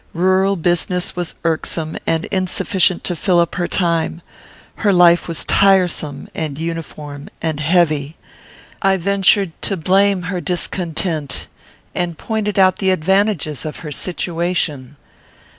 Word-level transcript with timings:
Rural 0.15 0.55
business 0.55 1.15
was 1.15 1.35
irksome, 1.43 1.95
and 2.07 2.25
insufficient 2.31 3.03
to 3.03 3.15
fill 3.15 3.39
up 3.39 3.53
her 3.53 3.67
time. 3.67 4.23
Her 4.77 4.91
life 4.91 5.27
was 5.27 5.45
tiresome, 5.45 6.27
and 6.33 6.57
uniform, 6.57 7.29
and 7.39 7.59
heavy. 7.59 8.17
I 8.81 8.97
ventured 8.97 9.51
to 9.61 9.77
blame 9.77 10.23
her 10.23 10.41
discontent, 10.41 11.47
and 11.93 12.17
pointed 12.17 12.57
out 12.57 12.77
the 12.77 12.89
advantages 12.89 13.63
of 13.63 13.81
her 13.85 13.91
situation. 13.91 14.97